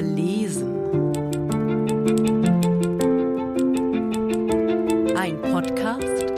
[0.00, 0.74] Lesen.
[5.16, 6.32] Ein Podcast,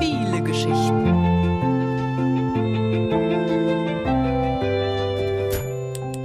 [0.00, 1.06] viele Geschichten.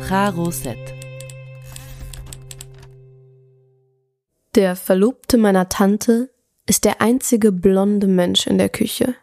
[0.09, 0.77] Raroset.
[4.55, 6.29] Der Verlobte meiner Tante
[6.65, 9.15] ist der einzige blonde Mensch in der Küche.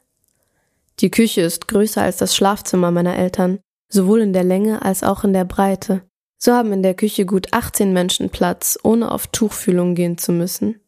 [1.01, 3.59] Die Küche ist größer als das Schlafzimmer meiner Eltern,
[3.89, 6.03] sowohl in der Länge als auch in der Breite.
[6.45, 10.81] So haben in der Küche gut 18 Menschen Platz, ohne auf Tuchfühlung gehen zu müssen.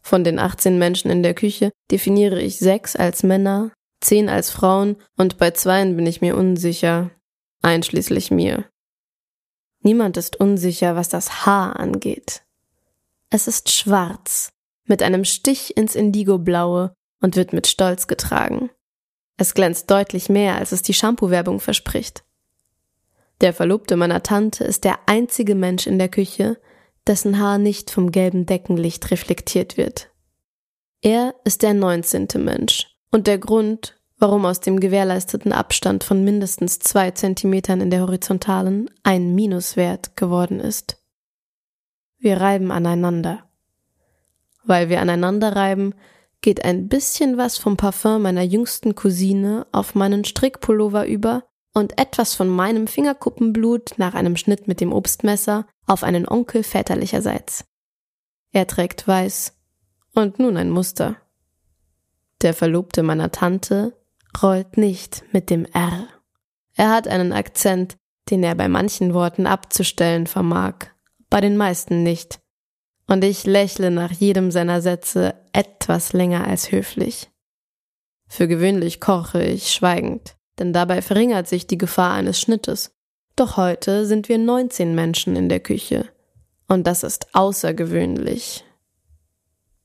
[0.00, 4.96] Von den 18 Menschen in der Küche definiere ich sechs als Männer, zehn als Frauen
[5.18, 7.10] und bei zweien bin ich mir unsicher,
[7.60, 8.64] einschließlich mir.
[9.82, 12.42] Niemand ist unsicher, was das Haar angeht.
[13.28, 14.48] Es ist schwarz,
[14.86, 18.70] mit einem Stich ins Indigoblaue und wird mit Stolz getragen.
[19.36, 22.24] Es glänzt deutlich mehr, als es die Shampoo-Werbung verspricht.
[23.42, 26.58] Der Verlobte meiner Tante ist der einzige Mensch in der Küche,
[27.08, 30.10] dessen Haar nicht vom gelben Deckenlicht reflektiert wird.
[31.00, 36.78] Er ist der neunzehnte Mensch und der Grund, warum aus dem gewährleisteten Abstand von mindestens
[36.78, 41.02] zwei Zentimetern in der Horizontalen ein Minuswert geworden ist.
[42.18, 43.50] Wir reiben aneinander.
[44.62, 45.96] Weil wir aneinander reiben,
[46.40, 51.42] geht ein bisschen was vom Parfum meiner jüngsten Cousine auf meinen Strickpullover über
[51.74, 57.64] und etwas von meinem Fingerkuppenblut nach einem Schnitt mit dem Obstmesser auf einen Onkel väterlicherseits.
[58.52, 59.54] Er trägt weiß
[60.14, 61.16] und nun ein Muster.
[62.42, 63.96] Der Verlobte meiner Tante
[64.42, 66.08] rollt nicht mit dem R.
[66.74, 67.96] Er hat einen Akzent,
[68.30, 70.74] den er bei manchen Worten abzustellen vermag,
[71.30, 72.42] bei den meisten nicht
[73.06, 77.30] und ich lächle nach jedem seiner Sätze etwas länger als höflich.
[78.26, 82.92] Für gewöhnlich koche ich schweigend, denn dabei verringert sich die Gefahr eines Schnittes.
[83.36, 86.06] Doch heute sind wir 19 Menschen in der Küche.
[86.68, 88.64] Und das ist außergewöhnlich.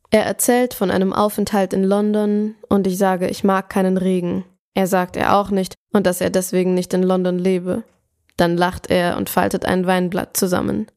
[0.09, 4.45] Er erzählt von einem Aufenthalt in London und ich sage, ich mag keinen Regen.
[4.73, 7.83] Er sagt er auch nicht und dass er deswegen nicht in London lebe.
[8.37, 10.87] Dann lacht er und faltet ein Weinblatt zusammen.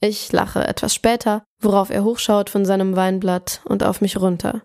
[0.00, 4.62] Ich lache etwas später, worauf er hochschaut von seinem Weinblatt und auf mich runter.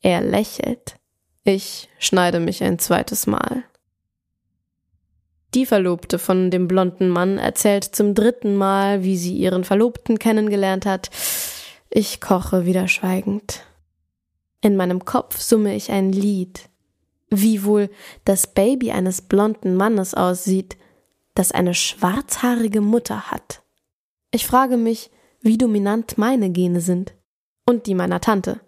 [0.00, 0.96] Er lächelt.
[1.44, 3.64] Ich schneide mich ein zweites Mal.
[5.54, 10.84] Die Verlobte von dem blonden Mann erzählt zum dritten Mal, wie sie ihren Verlobten kennengelernt
[10.84, 11.10] hat.
[11.88, 13.64] Ich koche wieder schweigend.
[14.60, 16.68] In meinem Kopf summe ich ein Lied.
[17.30, 17.88] Wie wohl
[18.24, 20.76] das Baby eines blonden Mannes aussieht,
[21.34, 23.62] das eine schwarzhaarige Mutter hat.
[24.30, 25.10] Ich frage mich,
[25.40, 27.14] wie dominant meine Gene sind.
[27.64, 28.60] Und die meiner Tante.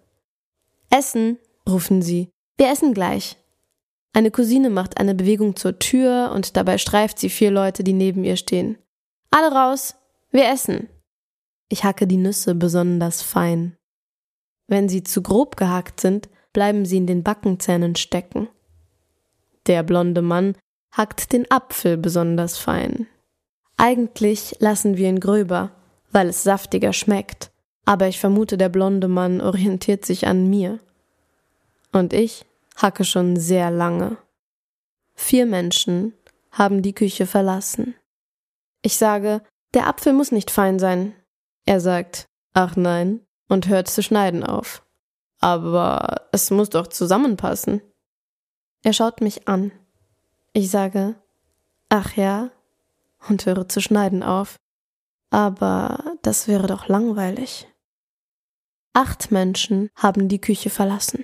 [0.89, 2.30] Essen, rufen sie.
[2.61, 3.37] Wir essen gleich.
[4.13, 8.23] Eine Cousine macht eine Bewegung zur Tür und dabei streift sie vier Leute, die neben
[8.23, 8.77] ihr stehen.
[9.31, 9.95] Alle raus,
[10.29, 10.87] wir essen.
[11.69, 13.77] Ich hacke die Nüsse besonders fein.
[14.67, 18.47] Wenn sie zu grob gehackt sind, bleiben sie in den Backenzähnen stecken.
[19.65, 20.55] Der blonde Mann
[20.91, 23.07] hackt den Apfel besonders fein.
[23.77, 25.71] Eigentlich lassen wir ihn gröber,
[26.11, 27.49] weil es saftiger schmeckt,
[27.85, 30.77] aber ich vermute, der blonde Mann orientiert sich an mir.
[31.91, 32.45] Und ich
[32.75, 34.17] hacke schon sehr lange.
[35.13, 36.13] Vier Menschen
[36.51, 37.95] haben die Küche verlassen.
[38.81, 39.41] Ich sage,
[39.73, 41.13] der Apfel muss nicht fein sein.
[41.65, 44.83] Er sagt, ach nein, und hört zu schneiden auf.
[45.39, 47.81] Aber es muss doch zusammenpassen.
[48.83, 49.71] Er schaut mich an.
[50.53, 51.15] Ich sage,
[51.89, 52.51] ach ja,
[53.29, 54.57] und höre zu schneiden auf.
[55.29, 57.67] Aber das wäre doch langweilig.
[58.93, 61.23] Acht Menschen haben die Küche verlassen.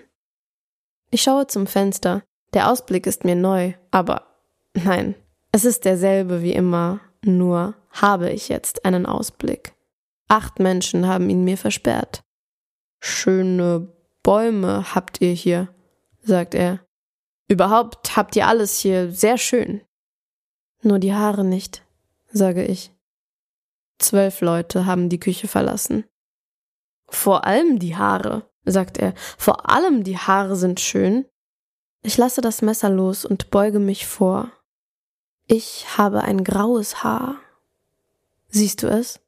[1.09, 2.23] Ich schaue zum Fenster.
[2.53, 4.23] Der Ausblick ist mir neu, aber
[4.73, 5.15] nein,
[5.51, 9.73] es ist derselbe wie immer, nur habe ich jetzt einen Ausblick.
[10.27, 12.21] Acht Menschen haben ihn mir versperrt.
[12.99, 15.69] Schöne Bäume habt ihr hier,
[16.21, 16.79] sagt er.
[17.47, 19.81] Überhaupt habt ihr alles hier sehr schön.
[20.81, 21.83] Nur die Haare nicht
[22.31, 22.91] sage ich.
[23.99, 26.05] Zwölf Leute haben die Küche verlassen.
[27.09, 29.13] Vor allem die Haare, sagt er.
[29.37, 31.25] Vor allem die Haare sind schön.
[32.03, 34.51] Ich lasse das Messer los und beuge mich vor.
[35.47, 37.35] Ich habe ein graues Haar.
[38.49, 39.19] Siehst du es?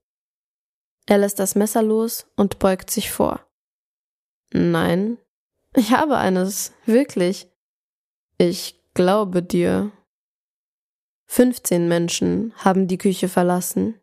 [1.05, 3.45] Er lässt das Messer los und beugt sich vor.
[4.51, 5.17] Nein,
[5.75, 7.47] ich habe eines, wirklich.
[8.37, 9.91] Ich glaube dir.
[11.27, 13.99] 15 Menschen haben die Küche verlassen.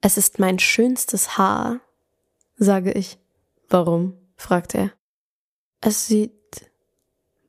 [0.00, 1.80] Es ist mein schönstes Haar,
[2.56, 3.18] sage ich.
[3.70, 4.18] Warum?
[4.36, 4.90] fragt er.
[5.80, 6.70] Es sieht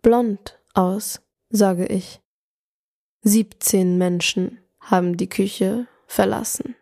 [0.04, 1.20] blond aus,
[1.50, 2.22] sage ich.
[3.24, 6.76] 17 Menschen haben die Küche verlassen.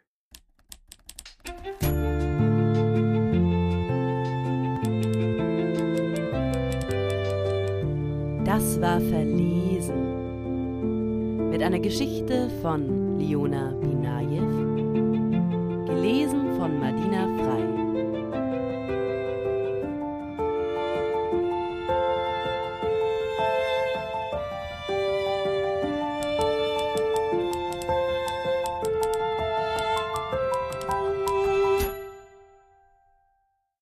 [8.43, 10.19] Das war Verlesen.
[11.49, 14.75] Mit einer Geschichte von Liona Binajew.
[15.85, 17.78] Gelesen von Madina Frei.